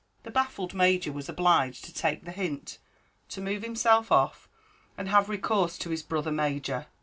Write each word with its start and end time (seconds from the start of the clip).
The 0.23 0.31
baffled 0.31 0.73
Major 0.73 1.11
was 1.11 1.29
obliged 1.29 1.85
to 1.85 1.93
take 1.93 2.25
the 2.25 2.31
hint, 2.31 2.79
to 3.29 3.39
move 3.39 3.61
himself 3.61 4.11
off, 4.11 4.49
and 4.97 5.07
have 5.09 5.29
recourse 5.29 5.77
to 5.77 5.91
his 5.91 6.01
brother 6.01 6.31
major. 6.31 6.87